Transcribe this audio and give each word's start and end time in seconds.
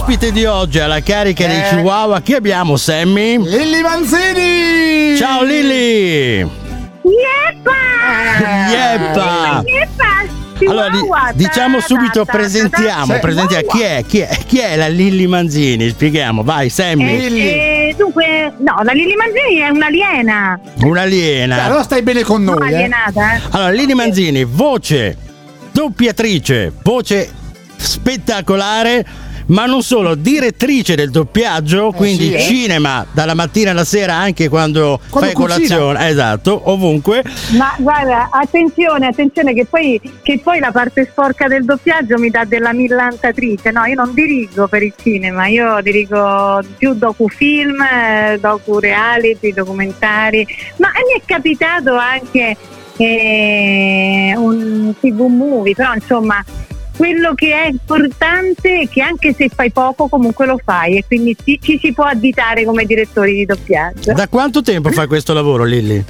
Ospite 0.00 0.32
di 0.32 0.46
oggi 0.46 0.78
alla 0.80 1.02
carica 1.02 1.46
dei 1.46 1.58
Eh. 1.60 1.68
Chihuahua, 1.68 2.22
chi 2.22 2.32
abbiamo 2.32 2.78
Sammy? 2.78 3.36
Lilli 3.38 3.82
Manzini! 3.82 5.14
Ciao 5.18 5.42
Lilli! 5.44 6.38
Yeppa! 6.38 7.76
Yeppa! 8.72 9.62
Yeppa! 9.62 10.68
Allora, 10.70 10.88
di- 10.88 10.96
Chihuahua, 11.00 11.32
diciamo 11.34 11.80
subito, 11.80 12.24
presentiamo, 12.24 13.18
presentiamo. 13.18 13.66
Chi 13.68 13.80
è? 13.82 14.04
Chi 14.06 14.18
è? 14.20 14.38
Chi 14.46 14.58
è 14.58 14.74
la 14.76 14.88
Lilli 14.88 15.26
Manzini? 15.26 15.90
Spieghiamo, 15.90 16.42
vai 16.42 16.70
Sammy. 16.70 17.04
Eh, 17.06 17.88
eh, 17.90 17.94
dunque, 17.96 18.54
no, 18.58 18.80
la 18.82 18.92
Lili 18.92 19.14
Manzini 19.14 19.56
è 19.60 19.68
un'aliena. 19.68 20.58
Un'aliena. 20.82 21.64
Allora 21.64 21.82
stai 21.82 22.00
bene 22.02 22.22
con 22.22 22.42
noi, 22.42 22.72
eh? 22.72 22.74
alienata, 22.74 23.34
eh. 23.34 23.40
Allora, 23.50 23.70
Lili 23.70 23.92
Manzini, 23.94 24.44
voce, 24.44 25.14
doppiatrice, 25.72 26.72
voce 26.82 27.30
spettacolare, 27.76 29.04
ma 29.50 29.66
non 29.66 29.82
solo, 29.82 30.14
direttrice 30.14 30.94
del 30.94 31.10
doppiaggio, 31.10 31.92
quindi 31.92 32.28
sì, 32.28 32.34
eh. 32.34 32.40
cinema 32.40 33.06
dalla 33.10 33.34
mattina 33.34 33.70
alla 33.72 33.84
sera 33.84 34.14
anche 34.14 34.48
quando, 34.48 35.00
Quando 35.08 35.30
fai 35.30 35.34
cucina. 35.36 35.54
colazione, 35.54 36.08
esatto, 36.08 36.60
ovunque. 36.70 37.22
Ma 37.56 37.74
guarda, 37.78 38.28
attenzione, 38.30 39.06
attenzione 39.06 39.52
che 39.52 39.66
poi, 39.66 40.00
che 40.22 40.40
poi 40.42 40.60
la 40.60 40.70
parte 40.70 41.08
sporca 41.10 41.48
del 41.48 41.64
doppiaggio 41.64 42.18
mi 42.18 42.30
dà 42.30 42.44
della 42.44 42.72
millantatrice. 42.72 43.70
No, 43.70 43.84
io 43.84 43.94
non 43.94 44.14
dirigo 44.14 44.68
per 44.68 44.82
il 44.82 44.94
cinema, 44.96 45.46
io 45.46 45.80
dirigo 45.82 46.62
più 46.78 46.94
docufilm, 46.94 47.80
eh, 47.82 48.38
docu-reality, 48.40 49.52
documentari. 49.52 50.46
Ma 50.76 50.88
mi 50.88 51.20
è 51.20 51.22
capitato 51.24 51.96
anche 51.96 52.56
eh, 52.96 54.34
un 54.36 54.94
TV 55.00 55.20
movie, 55.22 55.74
però 55.74 55.92
insomma 55.94 56.44
quello 57.00 57.32
che 57.32 57.54
è 57.54 57.68
importante 57.68 58.80
è 58.80 58.86
che 58.86 59.00
anche 59.00 59.32
se 59.32 59.48
fai 59.48 59.70
poco 59.70 60.06
comunque 60.06 60.44
lo 60.44 60.60
fai 60.62 60.98
e 60.98 61.04
quindi 61.06 61.34
ci, 61.42 61.58
ci 61.58 61.78
si 61.82 61.94
può 61.94 62.04
additare 62.04 62.66
come 62.66 62.84
direttori 62.84 63.36
di 63.36 63.46
doppiaggio. 63.46 64.12
Da 64.12 64.28
quanto 64.28 64.60
tempo 64.60 64.90
fai 64.90 65.06
questo 65.06 65.32
lavoro, 65.32 65.64
Lilli? 65.64 66.04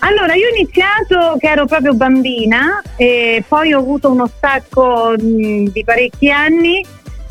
Allora, 0.00 0.34
io 0.34 0.48
ho 0.48 0.56
iniziato 0.56 1.36
che 1.38 1.46
ero 1.46 1.66
proprio 1.66 1.94
bambina 1.94 2.82
e 2.96 3.44
poi 3.46 3.72
ho 3.74 3.78
avuto 3.78 4.10
uno 4.10 4.26
stacco 4.26 5.14
mh, 5.16 5.68
di 5.70 5.84
parecchi 5.84 6.32
anni 6.32 6.84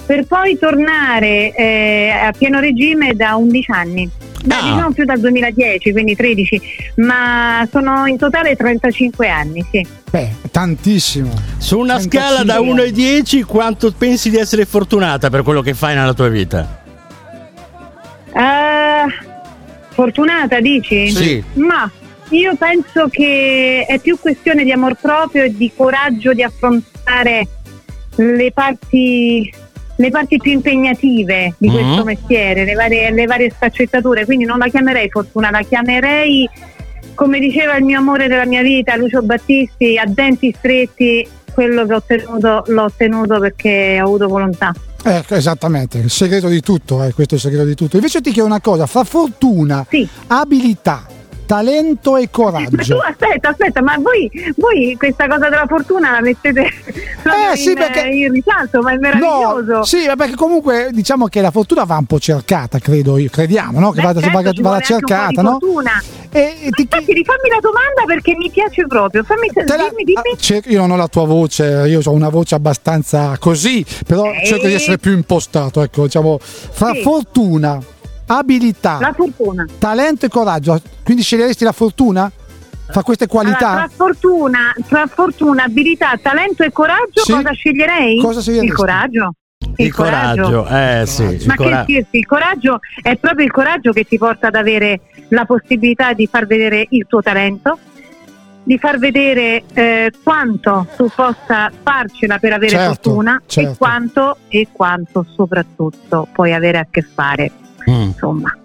per 0.05 0.25
poi 0.25 0.57
tornare 0.57 1.53
eh, 1.53 2.09
a 2.23 2.31
pieno 2.31 2.61
regime 2.61 3.15
da 3.15 3.35
11 3.35 3.71
anni. 3.71 4.09
Da, 4.43 4.57
Ah. 4.57 4.61
Diciamo 4.73 4.91
più 4.91 5.05
dal 5.05 5.19
2010, 5.19 5.91
quindi 5.91 6.15
13, 6.15 6.61
ma 6.97 7.67
sono 7.71 8.05
in 8.07 8.17
totale 8.17 8.55
35 8.55 9.29
anni, 9.29 9.65
sì. 9.71 9.85
Beh, 10.09 10.29
tantissimo. 10.51 11.31
Su 11.57 11.77
una 11.79 11.97
35. 11.97 12.19
scala 12.19 12.43
da 12.43 12.59
1 12.59 12.81
ai 12.81 12.91
10, 12.91 13.43
quanto 13.43 13.91
pensi 13.95 14.29
di 14.29 14.37
essere 14.37 14.65
fortunata 14.65 15.29
per 15.29 15.43
quello 15.43 15.61
che 15.61 15.73
fai 15.73 15.95
nella 15.95 16.13
tua 16.13 16.27
vita? 16.29 16.79
Eh, 18.33 19.05
fortunata, 19.89 20.59
dici? 20.59 21.09
Sì. 21.11 21.43
Ma 21.53 21.89
io 22.29 22.55
penso 22.55 23.07
che 23.09 23.85
è 23.87 23.99
più 23.99 24.17
questione 24.19 24.63
di 24.63 24.71
amor 24.71 24.95
proprio 24.95 25.43
e 25.43 25.55
di 25.55 25.71
coraggio 25.75 26.33
di 26.33 26.43
affrontare 26.43 27.47
le 28.15 28.51
parti, 28.53 29.53
le 30.01 30.09
parti 30.09 30.37
più 30.37 30.51
impegnative 30.51 31.53
di 31.57 31.69
Mhm. 31.69 31.73
questo 31.73 32.03
mestiere, 32.03 32.65
le 32.65 32.73
varie, 32.73 33.11
le 33.11 33.25
varie 33.25 33.49
sfaccettature. 33.49 34.25
Quindi 34.25 34.43
non 34.45 34.57
la 34.57 34.67
chiamerei 34.67 35.09
fortuna, 35.09 35.49
la 35.49 35.61
chiamerei, 35.61 36.49
come 37.15 37.39
diceva 37.39 37.75
il 37.77 37.83
mio 37.85 37.99
amore 37.99 38.27
della 38.27 38.45
mia 38.45 38.61
vita, 38.61 38.95
Lucio 38.95 39.21
Battisti, 39.21 39.97
a 39.97 40.05
denti 40.05 40.53
stretti. 40.57 41.27
Quello 41.53 41.85
che 41.85 41.93
ho 41.93 41.97
ottenuto 41.97 42.63
l'ho 42.67 42.83
ottenuto 42.83 43.39
perché 43.39 43.99
ho 44.01 44.05
avuto 44.05 44.27
volontà. 44.29 44.73
Ecco, 45.03 45.35
esattamente, 45.35 45.97
il 45.97 46.09
segreto 46.09 46.47
di 46.47 46.61
tutto, 46.61 47.03
eh, 47.03 47.11
questo 47.13 47.33
è 47.33 47.37
il 47.37 47.43
segreto 47.43 47.65
di 47.65 47.75
tutto. 47.75 47.97
Invece 47.97 48.21
ti 48.21 48.31
chiedo 48.31 48.47
una 48.47 48.61
cosa, 48.61 48.85
fra 48.85 49.03
fortuna, 49.03 49.85
Sì. 49.89 50.07
abilità, 50.27 51.05
talento 51.51 52.15
e 52.15 52.21
Ma 52.21 52.27
tu 52.27 52.41
coraggio. 52.41 52.99
aspetta, 53.03 53.49
aspetta, 53.49 53.81
ma 53.81 53.95
voi, 53.97 54.31
voi 54.55 54.95
questa 54.97 55.27
cosa 55.27 55.49
della 55.49 55.65
fortuna 55.67 56.11
la 56.11 56.21
mettete 56.21 56.61
Eh, 57.51 57.55
sì, 57.57 57.69
in, 57.69 57.75
perché- 57.75 58.07
in 58.07 58.31
risalto, 58.31 58.81
ma 58.81 58.93
è 58.93 58.97
meraviglioso. 58.97 59.71
No, 59.77 59.83
sì, 59.83 60.09
perché 60.17 60.35
comunque 60.35 60.89
diciamo 60.91 61.27
che 61.27 61.41
la 61.41 61.51
fortuna 61.51 61.83
va 61.83 61.97
un 61.97 62.05
po' 62.05 62.19
cercata, 62.19 62.79
credo 62.79 63.17
io, 63.17 63.29
crediamo, 63.29 63.79
no? 63.79 63.91
Che 63.91 63.97
Beh, 64.01 64.07
vada, 64.07 64.21
certo, 64.21 64.61
vada- 64.61 64.79
cercata, 64.79 65.41
no? 65.41 65.49
fortuna. 65.59 66.01
E, 66.31 66.39
e 66.39 66.69
ti 66.71 66.81
Infatti, 66.83 67.13
rifammi 67.13 67.49
la 67.49 67.59
domanda 67.61 68.03
perché 68.07 68.33
mi 68.35 68.49
piace 68.49 68.87
proprio. 68.87 69.23
Fammi 69.23 69.47
Te 69.53 69.63
la- 69.65 69.87
dimmi, 69.89 70.03
dimmi. 70.03 70.19
ah, 70.33 70.37
cer- 70.37 70.65
io 70.71 70.79
non 70.79 70.91
ho 70.91 70.95
la 70.95 71.07
tua 71.09 71.25
voce, 71.25 71.83
io 71.87 71.99
ho 72.03 72.11
una 72.11 72.29
voce 72.29 72.55
abbastanza 72.55 73.35
così, 73.39 73.85
però 74.07 74.31
Eh. 74.31 74.45
cerco 74.45 74.65
di 74.67 74.73
essere 74.73 74.97
più 74.97 75.11
impostato, 75.11 75.81
ecco, 75.83 76.03
diciamo, 76.03 76.39
fra 76.39 76.93
Sì. 76.93 77.01
fortuna, 77.01 77.79
abilità, 78.37 78.97
La 78.99 79.13
fortuna. 79.13 79.65
talento 79.77 80.25
e 80.25 80.29
coraggio, 80.29 80.81
quindi 81.03 81.23
sceglieresti 81.23 81.63
la 81.63 81.71
fortuna? 81.71 82.31
Fra 82.91 83.03
queste 83.03 83.23
Allora, 83.29 83.55
qualità? 83.55 83.73
tra, 83.75 83.89
fortuna, 83.95 84.73
tra 84.87 85.07
fortuna, 85.07 85.63
abilità, 85.63 86.11
talento 86.21 86.63
e 86.63 86.71
coraggio, 86.73 87.21
Sì. 87.23 87.31
cosa 87.31 87.51
sceglierei? 87.53 88.19
Cosa 88.19 88.41
sceglieresti? 88.41 88.71
Il 88.73 88.77
coraggio. 88.77 89.33
Il 89.77 89.93
coraggio, 89.93 90.67
eh 90.67 91.03
sì. 91.05 91.23
il 91.23 91.43
Ma 91.45 91.55
cora- 91.55 91.85
che 91.85 91.93
scherzi, 91.93 92.17
il 92.17 92.25
coraggio 92.25 92.79
è 93.01 93.15
proprio 93.15 93.45
il 93.45 93.51
coraggio 93.51 93.91
che 93.93 94.03
ti 94.03 94.17
porta 94.17 94.47
ad 94.47 94.55
avere 94.55 94.99
la 95.29 95.45
possibilità 95.45 96.11
di 96.13 96.27
far 96.27 96.47
vedere 96.47 96.85
il 96.89 97.05
tuo 97.07 97.21
talento, 97.21 97.77
di 98.63 98.77
far 98.77 98.97
vedere 98.99 99.63
eh, 99.73 100.11
quanto 100.23 100.87
tu 100.97 101.07
possa 101.15 101.71
farcela 101.83 102.39
per 102.39 102.53
avere 102.53 102.71
Certo, 102.71 102.93
fortuna 103.11 103.41
certo. 103.45 103.71
e 103.71 103.77
quanto 103.77 104.37
e 104.49 104.67
quanto 104.71 105.25
soprattutto 105.33 106.27
puoi 106.33 106.53
avere 106.53 106.79
a 106.79 106.87
che 106.89 107.01
fare. 107.03 107.51
Mm. 107.89 108.01
Insomma, 108.01 108.55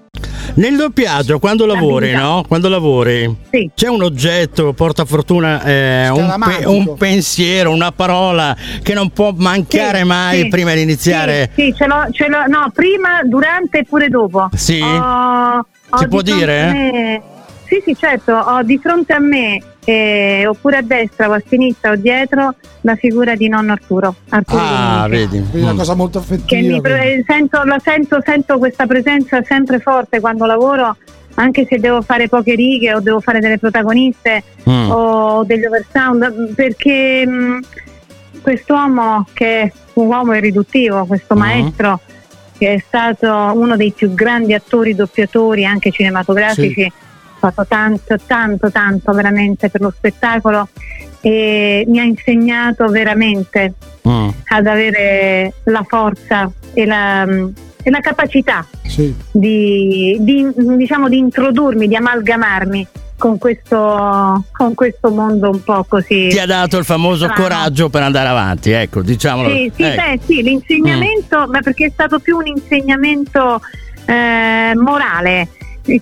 Nel 0.55 0.77
doppiaggio, 0.77 1.39
quando 1.39 1.67
lavori, 1.67 2.13
no? 2.13 2.43
Quando 2.49 2.69
lavori, 2.71 3.35
sì. 3.51 3.71
c'è 3.75 3.89
un 3.89 4.03
oggetto, 4.03 4.73
porta 4.73 5.05
fortuna, 5.05 5.63
eh, 5.63 6.09
un, 6.09 6.35
pe- 6.43 6.65
un 6.67 6.95
pensiero, 6.97 7.71
una 7.71 7.93
parola 7.93 8.57
che 8.83 8.95
non 8.95 9.11
può 9.11 9.33
mancare 9.37 9.99
Sì, 9.99 10.05
mai 10.05 10.41
sì. 10.43 10.49
prima 10.49 10.73
di 10.73 10.81
iniziare. 10.83 11.51
Sì, 11.55 11.63
sì, 11.65 11.75
ce 11.77 11.87
l'ho, 11.87 12.07
ce 12.13 12.29
l'ho- 12.29 12.47
no, 12.47 12.71
prima, 12.73 13.21
durante 13.25 13.81
e 13.81 13.85
pure 13.85 14.09
dopo. 14.09 14.49
Sì? 14.55 14.81
Ho 14.81 15.65
Si 15.99 16.09
può 16.09 16.23
dire? 16.23 16.65
me- 16.73 17.23
Sì, 17.67 17.83
sì, 17.85 17.97
certo, 17.99 18.33
ho 18.33 18.63
di 18.63 18.79
fronte 18.79 19.13
a 19.13 19.19
me, 19.19 19.61
eh, 19.89 20.45
oppure 20.49 20.79
a 20.79 20.83
destra 20.83 21.29
o 21.29 21.33
a 21.33 21.43
sinistra 21.49 21.93
o 21.93 21.97
dietro, 21.97 22.55
la 22.81 22.97
figura 22.97 23.37
di 23.37 23.49
nonno 23.49 23.71
Arturo. 23.73 24.15
Arturo 24.31 24.61
Ah, 24.61 25.07
vedi. 25.09 25.39
Quindi 25.39 25.61
una 25.63 25.73
Mm. 25.75 25.77
cosa 25.79 25.95
molto 25.95 26.19
Che 26.19 26.25
affettiva. 26.35 26.75
mi 26.75 26.81
pre- 26.81 26.99
quindi. 26.99 27.25
sento, 27.27 27.63
la 27.63 27.79
sento, 27.83 28.19
sento 28.25 28.59
questa 28.59 28.87
presenza 28.87 29.43
sempre 29.45 29.79
forte 29.79 30.19
quando 30.21 30.45
lavoro, 30.45 30.97
anche 31.35 31.67
se 31.69 31.79
devo 31.79 32.03
fare 32.03 32.29
poche 32.29 32.55
righe 32.57 32.95
o 32.95 33.01
devo 33.01 33.21
fare 33.21 33.39
delle 33.41 33.59
protagoniste 33.59 34.43
Mm. 34.69 34.91
o 34.91 35.45
degli 35.45 35.65
oversound, 35.65 36.55
perché 36.55 37.25
mh, 37.27 37.61
quest'uomo 38.43 39.27
che 39.33 39.61
è 39.63 39.73
un 39.95 40.07
uomo 40.07 40.35
irriduttivo, 40.35 41.05
questo 41.07 41.35
Mhm. 41.35 41.41
maestro 41.41 42.01
che 42.59 42.75
è 42.75 42.83
stato 42.87 43.29
uno 43.55 43.77
dei 43.77 43.93
più 43.93 44.15
grandi 44.15 44.55
attori 44.55 44.95
doppiatori 44.95 45.65
anche 45.67 45.91
cinematografici, 45.91 46.83
ha 46.85 46.91
fatto 47.39 47.65
tanto, 47.67 48.17
tanto, 48.27 48.71
tanto 48.71 49.13
veramente 49.13 49.69
per 49.71 49.81
lo 49.81 49.93
spettacolo 49.97 50.69
e 51.21 51.85
mi 51.89 51.99
ha 52.01 52.05
insegnato 52.05 52.87
veramente 52.89 53.75
Mm. 54.07 54.29
ad 54.51 54.67
avere 54.69 55.53
la 55.65 55.85
forza 55.85 56.49
e 56.73 56.87
la, 56.87 57.25
e 57.25 57.91
la 57.91 57.99
capacità 57.99 58.65
Sì. 58.87 59.13
di, 59.33 60.17
di, 60.21 60.47
diciamo, 60.55 61.09
di 61.09 61.19
introdurmi, 61.19 61.89
di 61.89 61.97
amalgamarmi 61.97 62.87
con 63.19 63.37
questo, 63.39 64.45
con 64.53 64.75
questo 64.75 65.11
mondo 65.11 65.51
un 65.51 65.61
po' 65.65 65.85
così. 65.89 66.29
Ti 66.29 66.39
ha 66.39 66.47
dato 66.47 66.79
il 66.79 66.85
famoso 66.85 67.25
Strano. 67.25 67.43
coraggio 67.43 67.89
per 67.89 68.03
andare 68.03 68.29
avanti, 68.29 68.71
ecco, 68.71 69.03
diciamolo. 69.03 69.49
Sì, 69.49 69.73
sì, 69.75 69.83
Ecco. 69.83 70.03
beh, 70.03 70.21
sì, 70.25 70.43
l'insegnamento, 70.43 71.47
ma 71.49 71.61
perché 71.61 71.87
è 71.87 71.91
stato 71.93 72.21
più 72.21 72.37
un 72.37 72.47
insegnamento 72.47 73.61
eh, 74.05 74.73
morale 74.77 75.49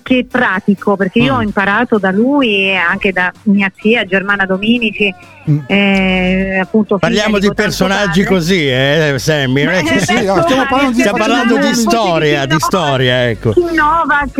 che 0.01 0.25
pratico, 0.29 0.95
perché 0.95 1.19
io 1.19 1.33
Mm. 1.33 1.37
ho 1.37 1.41
imparato 1.41 1.97
da 1.97 2.11
lui 2.11 2.69
e 2.69 2.75
anche 2.75 3.11
da 3.11 3.31
mia 3.43 3.71
zia 3.79 4.03
Germana 4.05 4.45
Dominici, 4.45 5.13
Mm. 5.49 5.59
eh, 5.67 6.59
appunto. 6.61 6.97
Parliamo 6.97 7.37
di 7.39 7.51
personaggi 7.53 8.21
padre. 8.23 8.35
così, 8.35 8.67
eh, 8.67 9.13
Sammy. 9.17 9.63
è 9.63 9.83
che- 9.83 9.99
sì, 9.99 10.23
no, 10.25 10.41
stiamo 10.41 10.65
parlando 10.67 10.91
di- 10.93 10.99
Stiamo 10.99 11.17
parlando 11.17 11.57
di 11.57 11.73
Sì, 11.73 11.81
storia, 11.81 12.45
di 12.45 12.55
storia, 12.59 13.29
ecco. 13.29 13.53
Novak, 13.73 14.37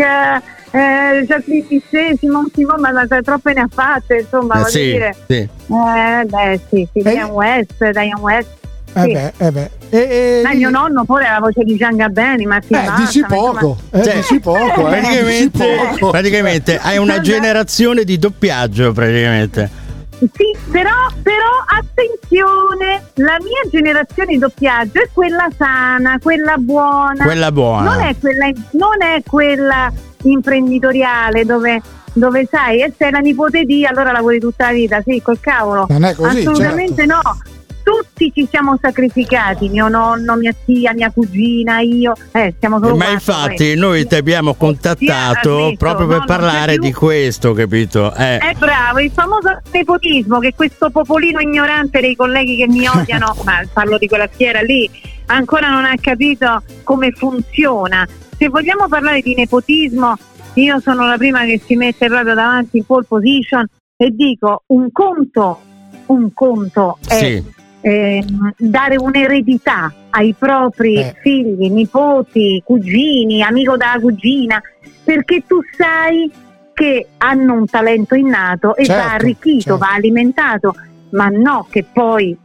eh, 0.71 1.25
Jacqueline 1.27 1.67
Tisset, 1.67 2.17
Simon 2.19 2.45
Simon, 2.53 2.79
ma 2.81 2.91
ma 2.91 3.05
troppe 3.21 3.53
ne 3.53 3.61
ha 3.61 3.67
fatte, 3.71 4.17
insomma, 4.17 4.65
Eh, 4.65 4.69
sì, 4.69 4.79
dire. 4.83 5.15
sì. 5.27 5.33
Eh, 5.35 6.25
beh, 6.25 6.59
sì, 6.69 6.87
sì, 6.91 6.99
Eh. 6.99 7.03
Diane 7.11 7.31
West, 7.31 7.75
Diane 7.77 8.19
West. 8.19 8.49
Eh 8.97 9.01
Sì. 9.01 9.11
beh, 9.11 9.33
eh 9.37 9.51
beh. 9.51 9.69
E, 9.89 9.97
e- 9.97 10.41
Ma 10.43 10.53
mio 10.53 10.69
nonno 10.69 11.03
pure 11.05 11.25
ha 11.27 11.33
la 11.33 11.39
voce 11.39 11.63
di 11.63 11.75
Gian 11.77 11.95
Martin 11.95 12.75
eh, 12.75 12.85
Bassa, 12.85 12.95
dici 12.97 13.19
ma 13.21 13.27
insomma- 13.27 13.59
poco, 13.59 13.77
eh, 13.91 14.03
Cioè, 14.03 14.15
dici 14.15 14.39
poco, 14.39 14.59
eh, 14.89 14.99
dici 14.99 15.01
Praticamente, 15.01 15.75
poco. 15.91 16.09
praticamente 16.11 16.77
hai 16.83 16.97
una 16.97 17.21
generazione 17.21 18.03
di 18.03 18.17
doppiaggio, 18.17 18.91
praticamente. 18.91 19.83
Sì, 20.17 20.55
però, 20.71 20.91
però 21.21 21.43
attenzione, 21.67 23.03
la 23.15 23.37
mia 23.41 23.69
generazione 23.69 24.33
di 24.33 24.37
doppiaggio 24.39 25.01
è 25.01 25.09
quella 25.11 25.47
sana, 25.57 26.17
quella 26.21 26.55
buona. 26.57 27.23
Quella 27.25 27.51
buona. 27.51 27.93
Non 27.95 28.01
è 28.01 28.15
quella, 28.19 28.45
non 28.71 29.01
è 29.01 29.21
quella 29.25 29.91
imprenditoriale 30.23 31.45
dove, 31.45 31.81
dove 32.13 32.47
sai, 32.49 32.81
e 32.81 32.93
sei 32.97 33.11
la 33.11 33.19
nipote 33.19 33.63
di, 33.65 33.85
allora 33.85 34.11
lavori 34.11 34.39
tutta 34.39 34.67
la 34.67 34.71
vita, 34.73 35.01
sì, 35.05 35.21
col 35.21 35.39
cavolo. 35.39 35.85
Non 35.89 36.03
è 36.05 36.13
così, 36.15 36.39
Assolutamente 36.39 37.05
certo. 37.05 37.21
no. 37.23 37.37
Tutti 37.85 38.31
ci 38.33 38.47
siamo 38.49 38.79
sacrificati, 38.81 39.69
mio 39.69 39.87
nonno, 39.87 40.35
mia 40.37 40.51
zia, 40.65 40.91
mia 40.93 41.11
cugina, 41.11 41.81
io, 41.81 42.13
eh, 42.31 42.55
siamo 42.57 42.79
solo 42.79 42.95
Ma 42.95 43.11
infatti 43.11 43.73
eh. 43.73 43.75
noi 43.75 44.07
ti 44.07 44.15
abbiamo 44.15 44.55
contattato 44.55 45.69
Sì, 45.69 45.77
proprio 45.77 46.07
per 46.07 46.19
no, 46.21 46.25
parlare 46.25 46.79
di 46.79 46.91
questo, 46.91 47.53
capito? 47.53 48.11
Eh. 48.15 48.39
È 48.39 48.53
bravo, 48.57 49.01
il 49.01 49.11
famoso 49.11 49.61
nepotismo 49.71 50.39
che 50.39 50.55
questo 50.55 50.89
popolino 50.89 51.39
ignorante 51.39 52.01
dei 52.01 52.15
colleghi 52.15 52.57
che 52.57 52.67
mi 52.67 52.87
odiano, 52.87 53.35
ma 53.45 53.61
parlo 53.71 53.99
di 53.99 54.07
quella 54.07 54.27
schiera 54.33 54.61
lì, 54.61 54.89
ancora 55.27 55.69
non 55.69 55.85
ha 55.85 55.93
capito 56.01 56.63
come 56.81 57.11
funziona. 57.11 58.07
Se 58.35 58.49
vogliamo 58.49 58.87
parlare 58.87 59.21
di 59.21 59.35
nepotismo, 59.35 60.15
io 60.55 60.79
sono 60.79 61.05
la 61.05 61.17
prima 61.17 61.45
che 61.45 61.61
si 61.63 61.75
mette 61.75 62.07
proprio 62.07 62.33
davanti 62.33 62.77
in 62.77 62.85
pole 62.85 63.05
position 63.07 63.63
e 63.95 64.09
dico 64.09 64.63
un 64.67 64.91
conto, 64.91 65.59
un 66.07 66.33
conto 66.33 66.97
è 67.07 67.13
Sì. 67.13 67.63
Ehm, 67.87 68.53
dare 68.57 68.95
un'eredità 68.97 69.93
ai 70.09 70.33
propri 70.37 70.95
Eh. 70.95 71.15
figli, 71.21 71.69
nipoti, 71.69 72.59
cugini, 72.65 73.43
amico 73.43 73.77
della 73.77 73.97
cugina, 74.01 74.59
perché 75.03 75.43
tu 75.45 75.59
sai 75.77 76.31
che 76.73 77.07
hanno 77.17 77.53
un 77.53 77.65
talento 77.67 78.15
innato 78.15 78.75
e 78.75 78.85
Certo, 78.85 79.03
va 79.07 79.13
arricchito, 79.13 79.61
certo. 79.61 79.77
va 79.77 79.93
alimentato, 79.93 80.73
ma 81.11 81.27
no 81.29 81.67
che 81.69 81.83
poi 81.91 82.35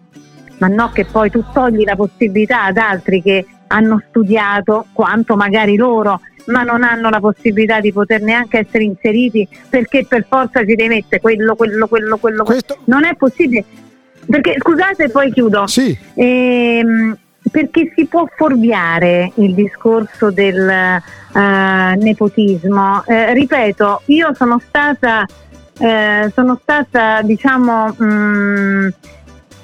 ma 0.59 0.67
no 0.67 0.91
che 0.93 1.07
poi 1.07 1.31
tu 1.31 1.43
togli 1.55 1.85
la 1.85 1.97
possibilità 1.97 2.65
ad 2.65 2.77
altri 2.77 3.23
che 3.23 3.47
hanno 3.69 4.03
studiato 4.11 4.89
quanto 4.93 5.35
magari 5.35 5.75
loro, 5.77 6.21
ma 6.49 6.65
non 6.65 6.83
hanno 6.83 7.09
la 7.09 7.19
possibilità 7.19 7.81
di 7.81 7.95
poter 7.95 8.21
neanche 8.21 8.59
essere 8.59 8.85
inseriti 8.85 9.49
perché 9.71 10.05
per 10.07 10.27
forza 10.29 10.61
si 10.61 10.75
deve 10.75 10.89
mettere 10.97 11.23
quello, 11.23 11.55
quello, 11.57 11.87
quello, 11.89 12.19
quello. 12.19 12.45
Questo- 12.45 12.77
Non 12.85 13.05
è 13.07 13.15
possibile. 13.17 13.65
Perché 14.31 14.55
scusate, 14.59 15.09
poi 15.11 15.33
chiudo. 15.33 15.67
Sì, 15.67 15.97
Ehm, 16.15 17.17
perché 17.51 17.93
si 17.97 18.07
può 18.07 18.27
fuorviare 18.37 19.33
il 19.37 19.55
discorso 19.55 20.31
del 20.31 20.69
eh, 20.69 21.01
nepotismo. 21.97 23.03
Eh, 23.07 23.33
ripeto, 23.35 24.03
io 24.07 24.33
sono 24.35 24.61
stata, 24.65 25.27
eh, 25.79 26.31
sono 26.35 26.59
stata 26.63 27.23
diciamo, 27.23 27.97
mm, 28.03 28.89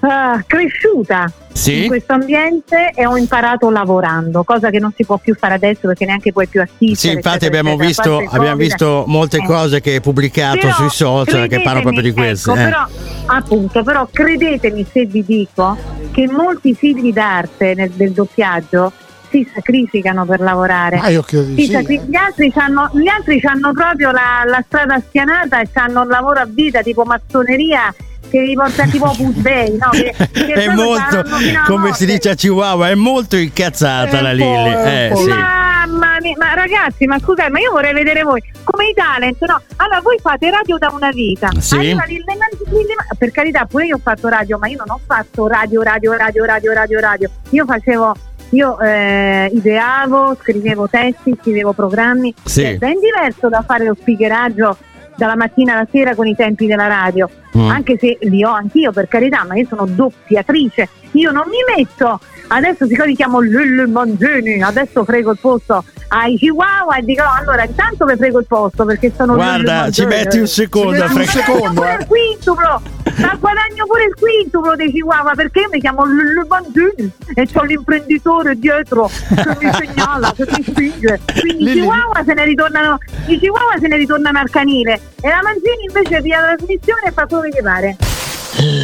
ah, 0.09 0.45
cresciuta 0.47 1.31
Sì? 1.53 1.83
in 1.83 1.89
questo 1.89 2.13
ambiente 2.13 2.91
e 2.95 3.07
ho 3.07 3.17
imparato 3.17 3.71
lavorando, 3.71 4.43
cosa 4.45 4.71
che 4.71 4.79
non 4.79 4.93
si 4.95 5.05
può 5.05 5.17
più 5.19 5.35
fare 5.35 5.55
adesso 5.55 5.81
perché 5.89 6.05
neanche 6.05 6.33
puoi 6.33 6.47
più 6.47 6.61
assistere. 6.61 6.95
Sì, 6.95 7.11
infatti 7.13 7.45
eccetera, 7.47 7.59
abbiamo 7.61 7.83
eccetera, 7.83 8.17
visto, 8.19 8.37
abbiamo 8.37 8.57
visto 8.57 9.05
molte 9.07 9.37
Eh. 9.39 9.45
cose 9.45 9.81
che 9.81 9.93
hai 9.95 10.01
pubblicato 10.01 10.59
Però, 10.61 10.73
sui 10.75 10.91
social 10.91 11.49
che 11.49 11.57
parlano 11.63 11.83
proprio 11.83 12.03
di 12.03 12.13
credetemi, 12.13 12.27
questo. 12.27 12.53
ecco, 12.53 12.61
eh. 12.61 12.65
però, 12.65 12.87
appunto, 13.27 13.83
però 13.83 14.09
credetemi 14.13 14.87
se 14.91 15.05
vi 15.07 15.25
dico 15.25 15.77
che 16.13 16.29
molti 16.31 16.75
figli 16.75 17.13
d'arte 17.13 17.75
nel, 17.75 17.91
del 17.91 18.13
doppiaggio 18.13 18.93
si 19.29 19.49
sacrificano 19.53 20.25
per 20.25 20.39
lavorare. 20.41 20.99
ma 20.99 21.09
io 21.09 21.21
credo 21.23 21.45
di 21.47 21.57
Si 21.57 21.67
sì. 21.67 21.73
sacri- 21.73 21.97
eh. 21.97 22.03
gli 22.07 22.15
altri 22.15 22.53
c'hanno, 22.53 22.89
gli 22.95 23.09
altri 23.09 23.41
c'hanno 23.41 23.73
proprio 23.73 24.13
la, 24.13 24.45
la 24.47 24.63
strada 24.67 25.01
spianata 25.01 25.61
e 25.61 25.69
hanno 25.75 26.03
un 26.03 26.09
lavoro 26.09 26.39
a 26.41 26.47
vita 26.49 26.81
tipo 26.83 27.03
massoneria 27.05 27.93
che 28.31 28.41
vi 28.41 28.55
porta 28.55 28.85
tipo 28.87 29.09
Opus 29.09 29.35
Dei, 29.37 29.77
no? 29.77 29.91
Che, 29.91 30.15
che 30.33 30.53
è 30.53 30.69
molto, 30.75 31.25
come 31.67 31.93
si 31.93 32.07
dice 32.07 32.31
a 32.31 32.35
Chihuahua, 32.35 32.89
è 32.91 32.95
molto 32.95 33.37
incazzata 33.37 34.19
È 34.19 34.21
la 34.21 34.33
Lilli. 34.33 34.73
Eh, 34.73 35.13
sì. 35.15 35.29
Mamma 35.29 36.17
mia, 36.21 36.35
ma 36.37 36.55
ragazzi, 36.55 37.07
ma 37.07 37.19
scusate, 37.19 37.51
ma 37.51 37.61
io 37.61 37.71
vorrei 37.71 37.93
vedere 37.93 38.23
voi 38.23 38.43
come 38.65 38.89
i 38.89 38.95
talent, 38.95 39.41
no? 39.45 39.61
Allora, 39.77 40.01
voi 40.01 40.19
fate 40.21 40.51
radio 40.51 40.79
da 40.79 40.91
una 40.93 41.11
vita. 41.11 41.49
Sì. 41.59 41.77
Arriva 41.77 42.05
Lille 42.07 42.25
Man- 42.27 42.71
Lille 42.71 42.95
Man- 42.97 43.17
per 43.17 43.31
carità, 43.31 43.65
pure 43.65 43.87
io 43.87 43.97
ho 43.97 44.01
fatto 44.03 44.29
radio, 44.29 44.59
ma 44.59 44.67
io 44.67 44.77
non 44.79 44.91
ho 44.91 45.01
fatto 45.07 45.47
radio, 45.47 45.83
radio, 45.83 46.13
radio, 46.15 46.45
radio, 46.45 46.73
radio, 46.73 47.01
radio. 47.01 47.31
Io 47.51 47.65
facevo, 47.65 48.15
io 48.51 48.81
eh, 48.81 49.51
ideavo, 49.55 50.37
scrivevo 50.43 50.89
testi, 50.89 51.37
scrivevo 51.41 51.73
programmi. 51.73 52.35
Sì. 52.45 52.63
È 52.63 52.77
ben 52.77 52.99
diverso 52.99 53.49
da 53.49 53.63
fare 53.67 53.85
lo 53.85 53.97
speakeraggio 53.99 54.77
dalla 55.17 55.37
mattina 55.37 55.75
alla 55.75 55.87
sera 55.91 56.15
con 56.15 56.27
i 56.27 56.35
tempi 56.35 56.67
della 56.67 56.89
radio. 56.89 57.31
Mm. 57.57 57.71
Anche 57.71 57.97
se 57.99 58.19
li 58.23 58.45
ho 58.45 58.51
anch'io, 58.51 58.93
per 58.93 59.09
carità, 59.09 59.45
ma 59.45 59.57
io 59.57 59.67
sono 59.67 59.87
doppiatrice. 59.87 60.89
Io 61.13 61.31
non 61.31 61.45
mi 61.49 61.77
metto 61.77 62.21
adesso 62.49 62.87
siccome 62.87 63.09
mi 63.09 63.17
chiamo 63.17 63.41
Lille 63.41 63.87
Manzini, 63.87 64.63
adesso 64.63 65.05
frego 65.05 65.33
il 65.33 65.39
posto 65.41 65.85
ai 66.09 66.37
Chihuahua 66.37 66.97
e 66.99 67.03
dico 67.03 67.23
"Oh, 67.23 67.35
allora 67.41 67.65
intanto 67.65 68.05
vi 68.05 68.15
frego 68.17 68.39
il 68.39 68.47
posto 68.47 68.85
perché 68.85 69.13
sono 69.17 69.35
Guarda, 69.35 69.91
ci 69.91 70.03
Manzini". 70.03 70.07
metti 70.07 70.39
un 70.39 70.47
secondo 70.47 71.09
Ci 71.09 71.15
un 71.17 71.25
secondo. 71.25 71.81
pure 71.81 71.91
eh. 71.93 72.01
il 72.01 72.07
quintuplo 72.07 72.83
ma 73.17 73.35
guadagno 73.41 73.87
pure 73.87 74.05
il 74.05 74.15
quintuplo 74.15 74.77
dei 74.77 74.91
Chihuahua 74.93 75.33
perché 75.35 75.61
io 75.61 75.69
mi 75.73 75.81
chiamo 75.81 76.05
Lille 76.05 76.45
Manzini 76.49 77.11
e 77.35 77.47
c'ho 77.53 77.63
l'imprenditore 77.65 78.57
dietro 78.57 79.09
che 79.35 79.57
mi 79.61 79.73
segnala 79.73 80.33
che 80.37 80.45
mi 80.49 80.63
spinge 80.63 81.21
quindi 81.41 81.71
i 81.71 81.73
Chihuahua 81.73 82.23
se 82.25 82.35
ne 82.35 82.45
ritornano 82.45 82.99
i 83.27 83.39
Chihuahua 83.39 83.75
se 83.81 83.89
ne 83.89 83.97
ritornano 83.97 84.39
al 84.39 84.51
canile 84.51 85.01
e 85.21 85.29
la 85.29 85.41
Manzini 85.43 85.87
invece 85.89 86.21
via 86.21 86.41
la 86.41 86.55
trasmissione 86.55 87.01
e 87.07 87.11
fa 87.13 87.27
quello 87.27 87.49
che 87.51 87.63
pare 87.63 87.97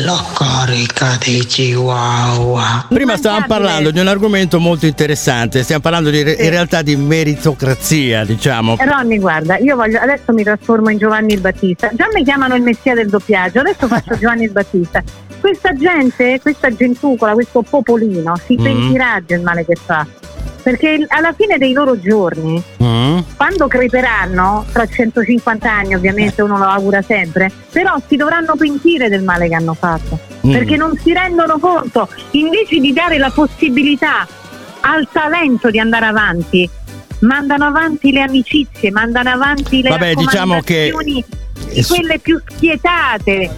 La 0.04 0.22
carica 0.34 1.16
dei 1.24 1.46
chihuahua. 1.46 2.84
Prima 2.88 3.16
stavamo 3.16 3.46
parlando 3.46 3.90
di 3.90 4.00
un 4.00 4.06
argomento 4.06 4.60
molto 4.60 4.84
interessante, 4.84 5.62
stiamo 5.62 5.80
parlando 5.80 6.10
di, 6.10 6.18
Sì. 6.18 6.44
in 6.44 6.50
realtà 6.50 6.82
di 6.82 6.94
meritocrazia, 6.96 8.24
diciamo. 8.24 8.76
Eh, 8.78 8.84
Ronny, 8.84 9.18
guarda, 9.18 9.56
io 9.56 9.74
voglio, 9.76 9.98
adesso 9.98 10.32
mi 10.32 10.42
trasformo 10.42 10.90
in 10.90 10.98
Giovanni 10.98 11.32
il 11.32 11.40
Battista. 11.40 11.90
Già 11.94 12.06
mi 12.12 12.22
chiamano 12.22 12.54
il 12.54 12.62
messia 12.62 12.94
del 12.94 13.08
doppiaggio, 13.08 13.60
adesso 13.60 13.86
faccio 13.88 14.16
Giovanni 14.20 14.44
il 14.44 14.50
Battista. 14.52 15.02
Questa 15.40 15.72
gente, 15.74 16.38
questa 16.42 16.70
gentucola, 16.74 17.32
questo 17.32 17.62
popolino 17.62 18.34
si 18.44 18.56
Mm. 18.60 18.62
pentirà 18.62 19.22
del 19.24 19.40
male 19.40 19.64
che 19.64 19.76
fa. 19.82 20.06
Perché 20.62 21.04
alla 21.08 21.32
fine 21.36 21.58
dei 21.58 21.72
loro 21.72 21.98
giorni, 21.98 22.62
Mm? 22.82 23.18
quando 23.36 23.66
creperanno, 23.66 24.64
tra 24.72 24.86
150 24.86 25.70
anni 25.70 25.94
ovviamente 25.94 26.40
uno 26.42 26.56
lo 26.56 26.64
augura 26.64 27.02
sempre, 27.02 27.50
però 27.70 27.96
si 28.06 28.16
dovranno 28.16 28.54
pentire 28.56 29.08
del 29.08 29.22
male 29.22 29.48
che 29.48 29.54
hanno 29.54 29.74
fatto. 29.74 30.18
Mm. 30.46 30.52
Perché 30.52 30.76
non 30.76 30.96
si 31.02 31.12
rendono 31.12 31.58
conto, 31.58 32.08
invece 32.32 32.78
di 32.78 32.92
dare 32.92 33.18
la 33.18 33.30
possibilità 33.34 34.26
al 34.80 35.08
talento 35.10 35.70
di 35.70 35.78
andare 35.80 36.06
avanti, 36.06 36.68
mandano 37.20 37.66
avanti 37.66 38.12
le 38.12 38.22
amicizie, 38.22 38.90
mandano 38.90 39.30
avanti 39.30 39.82
le 39.82 39.88
Vabbè, 39.90 40.14
diciamo 40.14 40.60
che- 40.60 40.92
di 41.72 41.84
quelle 41.84 42.18
più 42.18 42.40
spietate. 42.46 43.50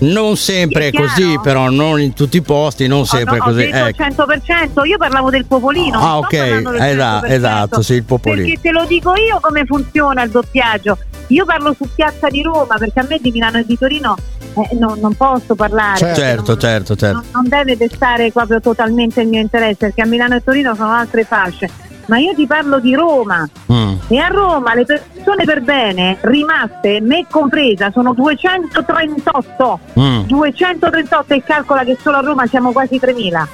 Non 0.00 0.36
sempre 0.36 0.88
è 0.88 0.92
così, 0.92 1.38
però 1.42 1.68
non 1.70 2.00
in 2.00 2.12
tutti 2.12 2.36
i 2.38 2.42
posti, 2.42 2.86
non 2.86 3.06
sempre 3.06 3.36
ho, 3.36 3.38
è 3.38 3.40
così. 3.40 3.62
Ho 3.62 3.70
detto 3.70 3.76
Ecco. 3.86 4.02
il 4.02 4.42
100%, 4.44 4.86
io 4.86 4.96
parlavo 4.96 5.30
del 5.30 5.46
popolino. 5.46 5.98
Ah, 5.98 6.18
ok, 6.18 6.32
esatto, 6.32 7.26
100%, 7.26 7.30
esatto, 7.30 7.82
sì, 7.82 7.94
il 7.94 8.04
popolino. 8.04 8.44
Perché 8.46 8.60
te 8.60 8.70
lo 8.70 8.84
dico 8.86 9.14
io 9.16 9.38
come 9.40 9.64
funziona 9.64 10.22
il 10.22 10.30
doppiaggio. 10.30 10.98
Io 11.28 11.44
parlo 11.44 11.74
su 11.74 11.88
Piazza 11.94 12.28
di 12.28 12.42
Roma 12.42 12.76
perché 12.76 13.00
a 13.00 13.06
me 13.08 13.18
di 13.20 13.30
Milano 13.30 13.58
e 13.58 13.64
di 13.64 13.78
Torino 13.78 14.16
eh, 14.54 14.76
non, 14.76 14.98
non 14.98 15.14
posso 15.14 15.54
parlare. 15.54 15.96
Certo. 15.96 16.20
Certo, 16.20 16.50
Non- 16.50 16.60
certo, 16.60 16.96
certo. 16.96 17.14
non, 17.14 17.24
non 17.32 17.48
deve 17.48 17.76
destare 17.76 18.32
proprio 18.32 18.60
totalmente 18.60 19.20
il 19.20 19.28
mio 19.28 19.40
interesse 19.40 19.76
perché 19.76 20.02
a 20.02 20.06
Milano 20.06 20.34
e 20.34 20.42
Torino 20.42 20.74
sono 20.74 20.90
altre 20.92 21.24
fasce. 21.24 21.70
Ma 22.10 22.18
io 22.18 22.34
ti 22.34 22.44
parlo 22.44 22.80
di 22.80 22.92
Roma 22.92 23.48
Mm. 23.72 23.94
e 24.08 24.18
a 24.18 24.26
Roma 24.26 24.74
le 24.74 24.84
persone 24.84 25.44
per 25.44 25.60
bene 25.62 26.18
rimaste, 26.22 27.00
me 27.00 27.24
compresa, 27.30 27.92
sono 27.92 28.12
238. 28.14 29.78
Mm. 29.98 30.22
238 30.22 31.34
e 31.34 31.42
calcola 31.44 31.84
che 31.84 31.96
solo 32.02 32.16
a 32.16 32.20
Roma 32.20 32.46
siamo 32.48 32.72
quasi 32.72 32.98
3.000. 33.00 33.46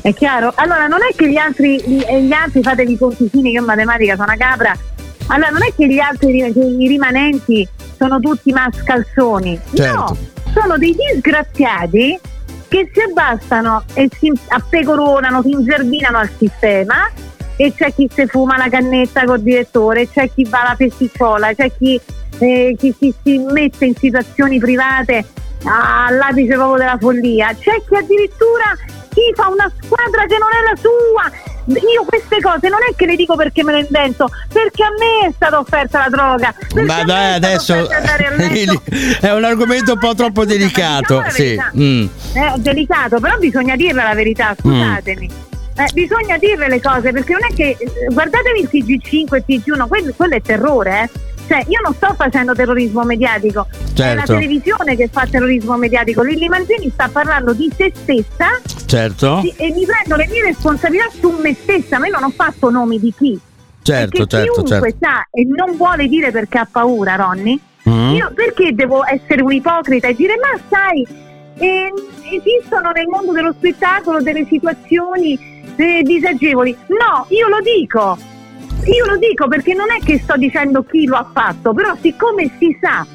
È 0.00 0.14
chiaro? 0.14 0.52
Allora 0.54 0.86
non 0.86 1.00
è 1.02 1.12
che 1.16 1.28
gli 1.28 1.36
altri, 1.36 1.80
gli, 1.84 2.04
e 2.06 2.22
gli 2.22 2.32
altri 2.32 2.62
fatevi 2.62 2.92
i 2.92 2.98
conticini 2.98 3.42
che 3.42 3.48
io 3.48 3.60
in 3.60 3.66
matematica 3.66 4.14
sono 4.14 4.28
una 4.32 4.36
capra. 4.36 4.76
Allora 5.26 5.50
non 5.50 5.62
è 5.64 5.72
che 5.74 5.88
gli 5.88 5.98
altri 5.98 6.36
i 6.36 6.86
rimanenti 6.88 7.66
sono 7.96 8.20
tutti 8.20 8.52
mascalzoni. 8.52 9.60
Certo. 9.74 9.96
No, 9.98 10.16
sono 10.54 10.78
dei 10.78 10.94
disgraziati 10.94 12.18
che 12.68 12.90
si 12.92 13.00
abbassano 13.00 13.82
e 13.94 14.08
si 14.18 14.32
appecoronano, 14.48 15.42
si 15.42 15.50
inzerbinano 15.50 16.18
al 16.18 16.30
sistema 16.38 17.10
e 17.62 17.72
c'è 17.72 17.94
chi 17.94 18.10
si 18.12 18.26
fuma 18.26 18.56
la 18.56 18.68
cannetta 18.68 19.24
col 19.24 19.40
direttore, 19.40 20.08
c'è 20.08 20.28
chi 20.34 20.44
va 20.48 20.62
alla 20.62 20.74
festicciola, 20.74 21.54
c'è 21.54 21.70
chi, 21.78 22.00
eh, 22.40 22.74
chi 22.76 22.92
si, 22.98 23.14
si 23.22 23.38
mette 23.38 23.84
in 23.84 23.94
situazioni 23.94 24.58
private 24.58 25.24
all'apice 25.62 26.54
proprio 26.54 26.78
della 26.78 26.96
follia, 26.98 27.54
c'è 27.54 27.80
chi 27.86 27.94
addirittura 27.94 28.76
chi 29.10 29.20
fa 29.36 29.46
una 29.46 29.70
squadra 29.80 30.24
che 30.24 30.38
non 30.38 30.48
è 30.50 30.70
la 30.70 30.76
sua 30.76 31.50
io 31.66 32.02
queste 32.04 32.40
cose 32.40 32.68
non 32.68 32.80
è 32.90 32.92
che 32.96 33.06
le 33.06 33.14
dico 33.14 33.36
perché 33.36 33.62
me 33.62 33.70
le 33.70 33.80
invento, 33.82 34.28
perché 34.52 34.82
a 34.82 34.88
me 34.98 35.28
è 35.28 35.32
stata 35.32 35.60
offerta 35.60 36.00
la 36.00 36.08
droga. 36.08 36.52
Ma 36.84 37.04
dai, 37.04 37.34
adesso 37.34 37.74
è 39.20 39.32
un 39.32 39.44
argomento 39.44 39.92
un 39.92 39.98
po' 40.00 40.12
troppo 40.16 40.44
delicato. 40.44 41.22
diciamo 41.22 41.24
la 41.24 41.30
Sì. 41.30 41.80
mm. 41.80 42.06
È 42.32 42.52
delicato, 42.56 43.20
però 43.20 43.38
bisogna 43.38 43.76
dirla 43.76 44.02
la 44.02 44.14
verità, 44.14 44.56
scusatemi. 44.58 45.51
Eh, 45.74 45.90
bisogna 45.94 46.36
dirle 46.38 46.68
le 46.68 46.80
cose 46.80 47.12
perché 47.12 47.32
non 47.32 47.42
è 47.50 47.54
che 47.54 47.76
eh, 47.78 47.86
guardatevi 48.12 48.60
il 48.60 48.68
TG5 48.70 49.34
e 49.34 49.44
il 49.46 49.62
TG1, 49.62 49.88
quello, 49.88 50.12
quello 50.16 50.34
è 50.34 50.42
terrore, 50.42 51.02
eh. 51.04 51.20
Cioè, 51.48 51.64
io 51.68 51.80
non 51.82 51.92
sto 51.94 52.14
facendo 52.14 52.54
terrorismo 52.54 53.02
mediatico, 53.02 53.66
è 53.70 53.74
la 53.74 53.92
Certo. 53.94 54.34
televisione 54.34 54.96
che 54.96 55.08
fa 55.10 55.26
terrorismo 55.28 55.76
mediatico. 55.76 56.22
Lilli 56.22 56.48
Manzini 56.48 56.88
sta 56.90 57.08
parlando 57.08 57.52
di 57.52 57.70
se 57.76 57.92
stessa 57.94 58.60
Certo, 58.86 59.40
sì, 59.40 59.52
e 59.56 59.72
mi 59.72 59.84
prendo 59.84 60.16
le 60.16 60.28
mie 60.28 60.44
responsabilità 60.44 61.06
su 61.18 61.30
me 61.42 61.54
stessa, 61.54 61.98
ma 61.98 62.06
io 62.06 62.12
non 62.12 62.24
ho 62.24 62.30
fatto 62.34 62.70
nomi 62.70 62.98
di 63.00 63.12
chi. 63.16 63.38
certo, 63.82 64.18
perché 64.18 64.36
certo, 64.36 64.62
chiunque 64.62 64.90
certo. 64.92 64.96
sa 65.06 65.26
e 65.32 65.44
non 65.44 65.76
vuole 65.76 66.06
dire 66.06 66.30
perché 66.30 66.58
ha 66.58 66.68
paura, 66.70 67.16
Ronny, 67.16 67.60
Mm. 67.88 68.14
io 68.14 68.30
perché 68.32 68.72
devo 68.74 69.04
essere 69.04 69.42
un 69.42 69.50
ipocrita 69.52 70.06
e 70.06 70.14
dire 70.14 70.34
ma 70.40 70.56
sai, 70.70 71.04
eh, 71.58 71.92
esistono 72.30 72.92
nel 72.92 73.08
mondo 73.08 73.32
dello 73.32 73.52
spettacolo 73.58 74.22
delle 74.22 74.46
situazioni 74.48 75.51
eh, 75.76 76.02
disagevoli? 76.02 76.76
No, 76.88 77.26
io 77.28 77.48
lo 77.48 77.60
dico. 77.60 78.16
Io 78.84 79.06
lo 79.06 79.16
dico 79.16 79.46
perché 79.48 79.74
non 79.74 79.90
è 79.90 80.04
che 80.04 80.18
sto 80.18 80.36
dicendo 80.36 80.82
chi 80.82 81.06
lo 81.06 81.16
ha 81.16 81.28
fatto, 81.32 81.72
però 81.72 81.94
siccome 82.00 82.50
si 82.58 82.76
sa 82.80 83.06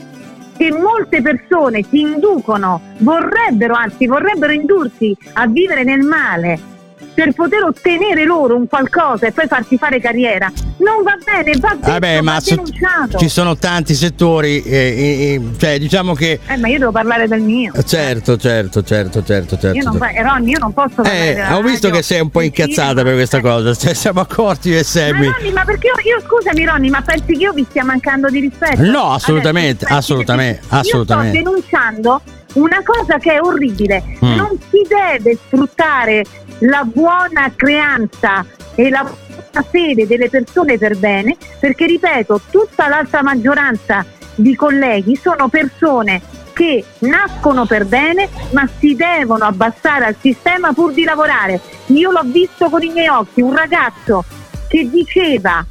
che 0.56 0.72
molte 0.72 1.22
persone 1.22 1.84
si 1.84 2.00
inducono, 2.00 2.82
vorrebbero, 3.00 3.74
anzi 3.74 4.08
vorrebbero 4.08 4.54
indursi 4.54 5.16
a 5.34 5.46
vivere 5.46 5.84
nel 5.84 6.02
male 6.02 6.76
per 7.18 7.34
poter 7.34 7.64
ottenere 7.64 8.26
loro 8.26 8.56
un 8.56 8.68
qualcosa 8.68 9.26
e 9.26 9.32
poi 9.32 9.48
farsi 9.48 9.76
fare 9.76 10.00
carriera, 10.00 10.52
non 10.78 11.02
va 11.02 11.16
bene, 11.26 11.58
va 11.58 11.74
detto, 11.74 11.90
Vabbè, 11.90 12.22
ma 12.22 12.38
denunciato. 12.44 13.18
ci 13.18 13.28
sono 13.28 13.58
tanti 13.58 13.96
settori, 13.96 14.62
eh, 14.62 14.70
eh, 14.72 15.34
eh, 15.34 15.42
cioè 15.58 15.80
diciamo 15.80 16.14
che... 16.14 16.40
Eh, 16.46 16.58
ma 16.58 16.68
io 16.68 16.78
devo 16.78 16.92
parlare 16.92 17.28
del 17.28 17.42
mio. 17.42 17.72
Certo, 17.84 18.38
certo, 18.38 18.84
certo, 18.84 19.24
certo, 19.24 19.58
certo. 19.58 19.76
Io 19.76 19.84
non, 19.84 19.98
certo. 20.00 20.16
eh, 20.16 20.22
Ronny, 20.22 20.52
io 20.52 20.60
non 20.60 20.74
posso 20.74 20.94
parlare 21.02 21.34
Eh, 21.34 21.54
ho 21.54 21.62
visto 21.64 21.88
radio, 21.88 21.92
che 21.94 22.02
sei 22.04 22.20
un 22.22 22.30
po' 22.30 22.42
incazzata 22.42 22.90
cinema. 22.90 23.04
per 23.04 23.14
questa 23.16 23.38
Eh, 23.38 23.42
cosa, 23.42 23.74
cioè, 23.74 23.94
siamo 23.96 24.20
accorti 24.20 24.70
io 24.70 24.76
e 24.76 24.78
Ma 24.78 24.84
Sammy. 24.84 25.26
Ronny, 25.26 25.52
ma 25.52 25.66
perché 25.66 25.88
io, 25.88 25.94
io 26.16 26.22
scusami 26.24 26.66
Ronny, 26.66 26.90
ma 26.92 27.02
pensi 27.02 27.26
che 27.26 27.32
io 27.34 27.52
vi 27.52 27.66
stia 27.68 27.84
mancando 27.84 28.30
di 28.30 28.42
rispetto? 28.42 28.84
No, 28.84 29.12
assolutamente, 29.14 29.86
Adesso, 29.86 29.98
assolutamente, 29.98 30.60
io 30.70 30.78
assolutamente. 30.78 31.40
sto 31.40 31.50
denunciando 31.50 32.22
una 32.54 32.82
cosa 32.86 33.18
che 33.18 33.34
è 33.34 33.42
orribile. 33.42 34.04
Mm. 34.24 34.36
Non 34.36 34.50
si 34.70 34.82
deve 34.88 35.36
sfruttare 35.48 36.24
la 36.60 36.84
buona 36.84 37.52
creanza 37.56 38.46
e 38.76 38.90
la 38.90 39.04
buona 39.04 39.68
fede 39.70 40.08
delle 40.08 40.30
persone 40.30 40.78
per 40.78 40.98
bene, 40.98 41.36
perché 41.60 41.86
ripeto, 41.86 42.42
tutta 42.50 42.88
l'altra 42.88 43.22
maggioranza 43.22 44.06
di 44.36 44.56
colleghi 44.56 45.16
sono 45.16 45.48
persone 45.48 46.22
che 46.54 46.84
nascono 47.00 47.66
per 47.66 47.86
bene 47.86 48.30
ma 48.52 48.68
si 48.80 48.96
devono 48.96 49.46
abbassare 49.46 50.06
al 50.06 50.16
sistema 50.20 50.74
pur 50.74 50.92
di 50.92 51.04
lavorare. 51.04 51.60
Io 51.88 52.12
l'ho 52.12 52.24
visto 52.26 52.70
con 52.70 52.82
i 52.82 52.90
miei 52.90 53.08
occhi, 53.08 53.42
un 53.42 53.56
ragazzo 53.56 54.24
che 54.68 54.90
diceva 54.90 55.64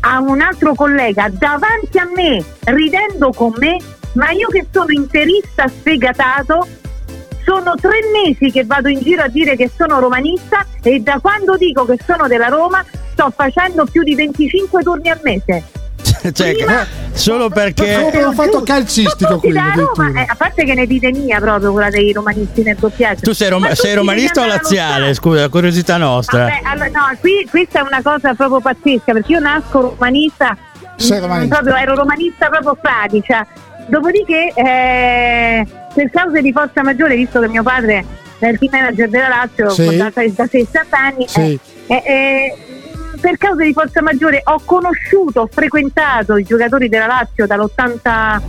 a 0.00 0.20
un 0.20 0.40
altro 0.42 0.74
collega 0.74 1.28
davanti 1.30 1.98
a 1.98 2.08
me, 2.14 2.44
ridendo 2.64 3.32
con 3.32 3.54
me, 3.56 3.78
ma 4.12 4.30
io 4.30 4.48
che 4.48 4.66
sono 4.70 4.90
interista 4.90 5.66
sfegatato, 5.66 6.66
sono 7.44 7.74
tre 7.80 8.00
mesi 8.12 8.50
che 8.50 8.64
vado 8.64 8.88
in 8.88 9.00
giro 9.00 9.22
a 9.22 9.28
dire 9.28 9.56
che 9.56 9.70
sono 9.76 9.98
romanista 9.98 10.64
e 10.82 11.00
da 11.00 11.18
quando 11.20 11.56
dico 11.56 11.84
che 11.84 11.98
sono 12.04 12.26
della 12.26 12.48
Roma 12.48 12.84
sto 13.12 13.32
facendo 13.34 13.84
più 13.84 14.02
di 14.02 14.14
25 14.14 14.82
turni 14.82 15.10
al 15.10 15.20
mese. 15.22 15.62
Cioè, 16.32 16.54
prima- 16.54 16.86
solo 17.12 17.50
perché... 17.50 17.98
Proprio 18.00 18.28
un 18.28 18.34
fatto 18.34 18.62
calcistico, 18.62 19.40
da 19.52 19.72
Roma, 19.74 20.22
eh, 20.22 20.24
a 20.26 20.34
parte 20.34 20.64
che 20.64 20.74
ne 20.74 20.86
dite 20.86 21.10
mia 21.12 21.38
proprio 21.38 21.72
quella 21.72 21.90
dei 21.90 22.12
romanisti 22.12 22.62
nel 22.62 22.76
doppiaggio. 22.76 23.20
Tu 23.22 23.32
sei, 23.34 23.50
rom- 23.50 23.70
sei 23.72 23.94
romanista 23.94 24.42
o 24.42 24.46
laziale? 24.46 25.12
Scusa, 25.12 25.48
curiosità 25.48 25.98
nostra. 25.98 26.44
Vabbè, 26.44 26.60
allora, 26.64 26.88
no, 26.88 27.18
qui 27.20 27.46
questa 27.50 27.80
è 27.80 27.82
una 27.82 28.00
cosa 28.02 28.32
proprio 28.34 28.60
pazzesca 28.60 29.12
perché 29.12 29.32
io 29.32 29.40
nasco 29.40 29.80
romanista, 29.80 30.56
Sei 30.96 31.18
mm, 31.18 31.22
romanista. 31.22 31.56
proprio, 31.56 31.76
ero 31.76 31.94
romanista 31.94 32.48
proprio 32.48 32.78
fradicia. 32.80 33.46
Dopodiché, 33.86 34.50
eh, 34.54 35.66
per 35.94 36.10
cause 36.10 36.40
di 36.42 36.52
forza 36.52 36.82
maggiore, 36.82 37.14
visto 37.16 37.40
che 37.40 37.48
mio 37.48 37.62
padre 37.62 38.04
è 38.38 38.48
il 38.48 38.58
team 38.58 38.72
manager 38.72 39.08
della 39.08 39.28
Lazio 39.28 39.68
Sì. 39.70 39.96
da, 39.96 40.10
da 40.14 40.46
60 40.46 40.98
anni, 40.98 41.26
Sì. 41.28 41.58
eh, 41.86 42.02
eh, 42.04 42.56
per 43.20 43.36
cause 43.38 43.64
di 43.64 43.72
forza 43.72 44.02
maggiore 44.02 44.42
ho 44.44 44.60
conosciuto, 44.64 45.42
ho 45.42 45.48
frequentato 45.50 46.36
i 46.36 46.42
giocatori 46.44 46.88
della 46.88 47.06
Lazio 47.06 47.46
dall'80 47.46 48.40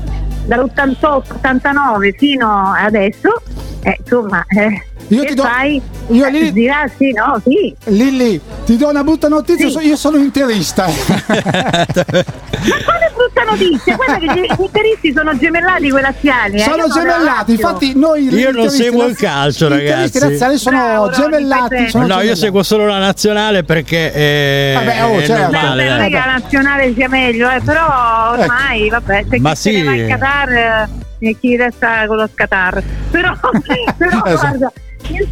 dall'88-89 0.48 2.12
fino 2.18 2.74
adesso. 2.76 3.42
Eh, 3.82 3.98
insomma, 4.00 4.44
eh, 4.48 4.84
Io 5.10 5.22
che 5.22 5.28
ti 5.28 5.34
do- 5.36 5.44
fai? 5.44 5.80
io 6.08 6.26
Eh, 6.26 6.32
lì- 6.32 6.52
dirà 6.52 6.90
sì, 6.98 7.12
no, 7.12 7.40
sì. 7.44 7.76
Lilli, 7.86 8.42
ti 8.66 8.78
do 8.78 8.90
una 8.90 9.04
brutta 9.04 9.28
notizia, 9.28 9.68
Sì. 9.68 9.72
so- 9.74 9.80
io 9.80 9.96
sono 9.96 10.18
interista. 10.18 10.86
Ma 10.90 12.84
quale 12.84 13.12
brutta 13.36 13.44
notizia? 13.44 13.96
Guarda 13.96 14.18
che 14.18 14.26
gli 14.26 14.46
interisti 14.58 15.14
sono 15.14 15.38
gemellati 15.38 15.90
con 15.90 16.00
i 16.00 16.02
laziali. 16.02 16.56
Eh? 16.56 16.60
sono 16.60 16.76
Io 16.86 16.88
gemellati, 16.94 17.52
infatti 17.52 17.94
noi 17.96 18.34
Io 18.34 18.52
non 18.52 18.70
seguo 18.70 19.06
il 19.06 19.16
calcio, 19.18 19.68
ragazzi. 19.68 20.20
laziali 20.20 20.58
sono 20.58 20.78
Bravo, 20.78 21.10
gemellati. 21.10 21.76
è- 21.76 21.90
sono 21.90 22.04
No, 22.04 22.10
io 22.10 22.18
gemellati. 22.18 22.40
seguo 22.40 22.64
solo 22.64 22.86
la 22.86 22.98
nazionale 23.00 23.64
perché 23.64 24.12
è, 24.12 24.74
Vabbè, 24.76 25.04
oh, 25.04 25.20
è 25.20 25.26
certo. 25.26 25.52
normale. 25.52 25.84
Beh, 25.84 25.90
non 25.90 26.00
è 26.02 26.06
che 26.10 26.16
la 26.16 26.26
nazionale 26.26 26.94
sia 26.94 27.10
meglio, 27.10 27.50
eh, 27.50 27.60
però 27.62 28.32
ormai 28.32 28.90
vabbè, 28.90 29.26
c'è 29.30 29.38
Ma 29.38 29.52
chi 29.52 29.56
se 29.58 29.72
ne 29.72 29.78
sì. 29.80 29.84
va 29.84 29.94
in 29.96 30.08
Qatar 30.08 30.50
eh, 30.50 30.90
e 31.30 31.38
chi 31.40 31.56
resta 31.58 32.08
con 32.08 32.18
lo 32.18 32.30
Qatar. 32.34 32.82
Però, 33.12 33.34
però 33.98 34.22
Esatto. 34.26 34.40
guarda, 34.40 34.72
io, 35.10 35.28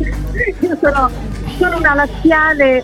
io 0.60 0.78
sono, 0.82 1.10
sono 1.58 1.78
una 1.78 1.94
laziale 1.96 2.84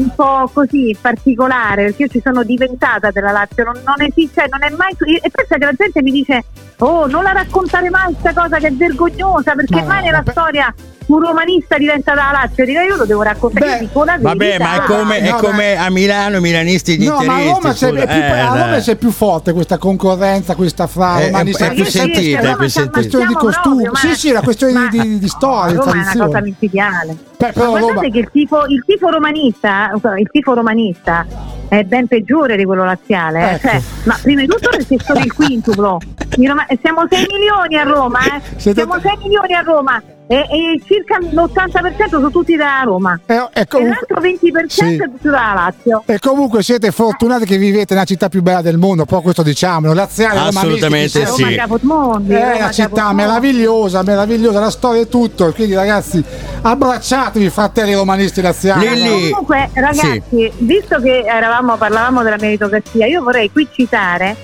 un 0.00 0.14
po' 0.14 0.50
così 0.52 0.96
particolare 1.00 1.84
perché 1.86 2.02
io 2.02 2.08
ci 2.08 2.20
sono 2.24 2.42
diventata 2.42 3.10
della 3.10 3.30
Lazio, 3.32 3.64
non, 3.64 3.74
non 3.84 4.00
esiste, 4.00 4.46
non 4.50 4.62
è 4.62 4.70
mai 4.76 4.94
e 5.22 5.30
pensa 5.30 5.56
che 5.56 5.64
la 5.64 5.72
gente 5.72 6.02
mi 6.02 6.10
dice 6.10 6.44
oh 6.78 7.06
non 7.06 7.22
la 7.22 7.32
raccontare 7.32 7.90
mai 7.90 8.12
questa 8.14 8.32
cosa 8.40 8.58
che 8.58 8.68
è 8.68 8.72
vergognosa 8.72 9.54
perché 9.54 9.80
No, 9.80 9.86
mai 9.86 10.02
nella 10.04 10.18
vabbè. 10.18 10.30
storia 10.30 10.74
un 11.10 11.20
romanista 11.20 11.76
diventa 11.76 12.14
dalla 12.14 12.30
Lazio, 12.32 12.64
dico 12.64 12.80
io 12.80 12.96
lo 12.96 13.04
devo 13.04 13.22
raccontare, 13.22 13.72
Beh, 13.72 13.78
dico 13.80 14.04
la 14.04 14.16
Vabbè, 14.20 14.58
ma 14.58 14.74
è 14.76 14.86
come, 14.86 15.18
è 15.18 15.30
No, 15.30 15.36
come 15.36 15.76
a 15.76 15.90
Milano 15.90 16.36
i 16.36 16.40
milanisti 16.40 16.98
gli 16.98 17.06
No, 17.06 17.20
ma 17.24 17.34
a. 17.36 17.42
Roma, 17.44 17.72
c'è, 17.72 17.88
è 17.92 18.06
più, 18.06 18.16
Eh, 18.16 18.38
a 18.38 18.46
Roma 18.46 18.70
dai. 18.70 18.80
c'è 18.80 18.96
più 18.96 19.10
forte 19.10 19.52
questa 19.52 19.78
concorrenza, 19.78 20.54
questa 20.54 20.86
fra 20.86 21.18
È- 21.18 21.22
è- 21.22 21.26
romanisti. 21.26 21.62
è 21.62 21.70
più 21.72 21.82
Ma 21.84 21.88
sentita, 21.88 22.40
è 22.52 22.56
più 22.56 22.68
sentita. 22.68 22.90
Questione 22.98 23.26
di 23.26 23.34
costume. 23.34 23.90
Sì, 23.94 24.14
sì, 24.14 24.32
la 24.32 24.40
questione 24.42 24.72
ma- 24.72 24.88
di- 24.88 25.00
di- 25.00 25.18
di 25.18 25.28
storia, 25.28 25.76
Roma 25.76 25.92
è 25.92 26.14
una 26.14 26.26
cosa 26.26 26.40
micidiale. 26.40 27.16
Beh, 27.40 27.46
Ma 27.46 27.52
però 27.52 27.68
guardate 27.70 27.92
Roma- 27.94 28.08
che 28.08 28.18
il 28.18 28.28
tifo, 28.30 28.64
il 28.66 28.82
tifo 28.86 29.08
romanista, 29.08 29.90
il 30.18 30.28
tifo 30.30 30.54
romanista 30.54 31.26
è 31.68 31.82
ben 31.84 32.06
peggiore 32.06 32.56
di 32.56 32.64
quello 32.64 32.84
laziale. 32.84 33.40
eh. 33.40 33.54
Ecco. 33.54 33.68
Cioè, 33.68 33.80
ma 34.04 34.18
prima 34.22 34.40
di 34.42 34.46
tutto 34.46 34.68
perché 34.70 34.96
sono 35.02 35.18
il 35.20 35.32
quintuplo. 35.32 35.98
Roma- 36.36 36.66
siamo 36.82 37.02
6 37.10 37.26
milioni 37.30 37.76
a 37.76 37.82
Roma, 37.82 38.18
eh. 38.36 38.40
Siamo 38.72 38.98
6 39.00 39.16
milioni 39.22 39.54
a 39.54 39.60
Roma 39.60 40.02
e, 40.32 40.36
e 40.36 40.80
circa 40.86 41.18
l'80% 41.18 42.08
sono 42.08 42.30
tutti 42.30 42.54
da 42.54 42.82
Roma. 42.84 43.18
Eh, 43.26 43.34
e 43.34 43.60
E 43.62 43.66
comunque- 43.66 43.96
l'altro 44.08 44.20
20% 44.20 44.66
sì. 44.68 44.94
è 44.94 44.96
tutto 45.10 45.28
dalla 45.30 45.52
Lazio. 45.54 46.02
E 46.06 46.18
comunque 46.20 46.62
siete 46.62 46.92
fortunati 46.92 47.44
che 47.44 47.56
vivete 47.58 47.94
nella 47.94 48.06
città 48.06 48.28
più 48.28 48.40
bella 48.40 48.62
del 48.62 48.78
mondo, 48.78 49.04
però 49.06 49.22
questo 49.22 49.42
diciamolo, 49.42 49.92
laziale, 49.92 50.38
Assolutamente 50.38 51.26
sì. 51.26 51.42
Roma 51.42 51.56
Capotmondi. 51.56 52.32
È 52.32 52.40
Roma 52.40 52.54
una 52.56 52.70
città 52.70 52.88
Capotmondi. 52.88 53.14
meravigliosa, 53.22 54.02
meravigliosa, 54.04 54.60
la 54.60 54.70
storia 54.70 55.02
è 55.02 55.08
tutto. 55.08 55.52
Quindi, 55.52 55.74
ragazzi, 55.74 56.22
abbracciatevi, 56.62 57.50
fratelli 57.50 57.94
romanisti 57.94 58.40
laziali. 58.40 58.88
Lilli- 58.88 59.30
Comunque, 59.30 59.68
ragazzi, 59.74 60.52
visto 60.58 61.00
che 61.00 61.24
eravamo, 61.26 61.76
parlavamo 61.76 62.22
della 62.22 62.36
meritocrazia, 62.38 63.06
io 63.06 63.20
vorrei 63.22 63.50
qui 63.50 63.68
citare 63.72 64.36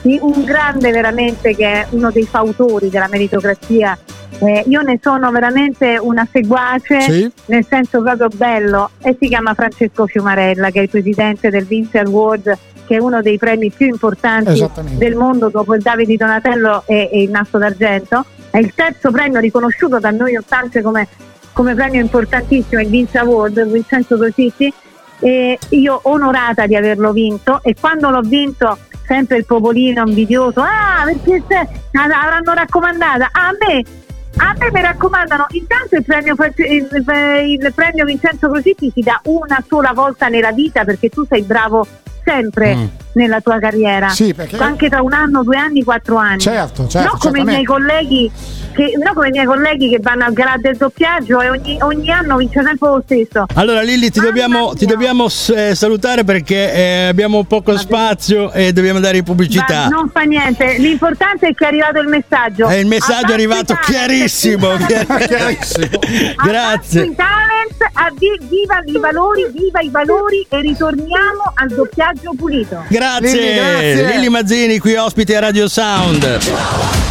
di 0.00 0.18
un 0.20 0.42
grande 0.44 0.90
veramente 0.90 1.54
che 1.54 1.64
è 1.66 1.86
uno 1.90 2.10
dei 2.10 2.26
fautori 2.26 2.88
della 2.90 3.08
meritocrazia. 3.10 3.96
Eh, 4.38 4.64
io 4.66 4.82
ne 4.82 4.98
sono 5.00 5.30
veramente 5.30 5.96
una 6.00 6.26
seguace, 6.30 7.00
Sì. 7.00 7.32
nel 7.46 7.64
senso 7.68 8.02
proprio 8.02 8.28
bello, 8.34 8.90
e 9.02 9.16
si 9.18 9.28
chiama 9.28 9.54
Francesco 9.54 10.06
Fiumarella, 10.06 10.70
che 10.70 10.80
è 10.80 10.82
il 10.82 10.90
presidente 10.90 11.50
del 11.50 11.64
Vince 11.64 11.98
Award, 12.00 12.58
che 12.86 12.96
è 12.96 12.98
uno 12.98 13.22
dei 13.22 13.38
premi 13.38 13.70
più 13.70 13.86
importanti 13.86 14.66
del 14.98 15.14
mondo 15.14 15.48
dopo 15.48 15.74
il 15.74 15.80
Davide 15.80 16.16
Donatello 16.16 16.82
e, 16.86 17.08
e 17.10 17.22
il 17.22 17.30
Nastro 17.30 17.58
d'Argento. 17.58 18.24
È 18.50 18.58
il 18.58 18.74
terzo 18.74 19.10
premio 19.10 19.40
riconosciuto 19.40 19.98
da 19.98 20.10
noi 20.10 20.36
ottante 20.36 20.82
come, 20.82 21.08
come 21.52 21.74
premio 21.74 22.00
importantissimo, 22.00 22.80
il 22.82 22.88
Vince 22.88 23.18
Award, 23.18 23.70
Vincenzo 23.70 24.16
Cositi. 24.18 24.72
E 25.20 25.58
io 25.70 26.00
onorata 26.02 26.66
di 26.66 26.76
averlo 26.76 27.12
vinto 27.12 27.60
e 27.62 27.74
quando 27.80 28.10
l'ho 28.10 28.20
vinto 28.20 28.76
sempre 29.06 29.38
il 29.38 29.46
popolino 29.46 30.04
invidioso, 30.06 30.60
ah 30.60 31.04
perché 31.04 31.42
se, 31.48 31.68
avranno 31.92 32.52
raccomandata 32.52 33.28
a 33.32 33.50
me 33.66 33.82
A 34.36 34.54
me 34.58 34.70
mi 34.72 34.80
raccomandano, 34.80 35.46
intanto 35.50 35.94
il 35.96 36.04
premio, 36.04 36.34
il, 36.56 37.72
premio 37.74 38.04
Vincenzo 38.04 38.50
Crocitti 38.50 38.90
si 38.92 39.00
dà 39.00 39.20
una 39.24 39.62
sola 39.66 39.92
volta 39.92 40.28
nella 40.28 40.50
vita 40.50 40.84
perché 40.84 41.08
tu 41.08 41.24
sei 41.24 41.42
bravo 41.42 41.86
sempre 42.24 42.74
mm. 42.74 42.86
nella 43.12 43.40
tua 43.40 43.58
carriera. 43.58 44.08
Sì, 44.08 44.34
perché... 44.34 44.56
Anche 44.56 44.88
tra 44.88 45.02
un 45.02 45.12
anno, 45.12 45.42
due 45.42 45.56
anni, 45.56 45.82
quattro 45.82 46.16
anni. 46.16 46.40
Certo, 46.40 46.86
certo. 46.88 47.08
Non 47.08 47.18
come 47.18 47.40
i 47.40 47.44
miei 47.44 47.64
colleghi 47.64 48.30
che, 48.74 48.92
no, 49.02 49.12
come 49.12 49.28
i 49.28 49.30
miei 49.30 49.46
colleghi 49.46 49.88
che 49.88 49.98
vanno 50.00 50.24
al 50.24 50.32
gara 50.32 50.56
del 50.56 50.76
doppiaggio 50.76 51.40
e 51.40 51.48
ogni, 51.48 51.78
ogni, 51.80 52.10
anno 52.10 52.36
vince 52.36 52.62
sempre 52.62 52.88
lo 52.88 53.02
stesso. 53.04 53.46
Allora 53.54 53.82
Lilli 53.82 54.10
ti 54.10 54.20
dobbiamo, 54.20 54.74
ti 54.74 54.84
dobbiamo 54.84 55.26
eh, 55.26 55.74
salutare 55.74 56.24
perché 56.24 56.72
eh, 56.72 57.06
abbiamo 57.06 57.44
poco 57.44 57.72
Va 57.72 57.78
spazio 57.78 58.52
e 58.52 58.72
dobbiamo 58.72 58.98
dare 58.98 59.22
pubblicità. 59.22 59.82
Va, 59.82 59.88
non 59.88 60.10
fa 60.10 60.22
niente, 60.22 60.76
l'importante 60.78 61.48
è 61.48 61.54
che 61.54 61.64
è 61.64 61.68
arrivato 61.68 62.00
il 62.00 62.08
messaggio. 62.08 62.68
E 62.68 62.80
il 62.80 62.86
messaggio 62.86 63.30
è 63.30 63.34
arrivato 63.34 63.78
chiarissimo. 63.80 64.68
chiarissimo. 64.86 65.88
Grazie. 66.42 67.14
Viva 68.48 68.80
i 68.84 68.98
valori, 68.98 69.46
viva 69.52 69.80
i 69.80 69.90
valori 69.90 70.46
e 70.48 70.60
ritorniamo 70.60 71.52
al 71.54 71.68
doppiaggio 71.68 72.32
pulito. 72.36 72.84
Grazie, 72.88 73.32
Lilli, 73.32 73.54
grazie. 73.54 74.06
Lilli 74.06 74.28
Mazzini 74.28 74.78
qui 74.78 74.94
ospite 74.94 75.36
a 75.36 75.40
Radio 75.40 75.68
Sound. 75.68 77.03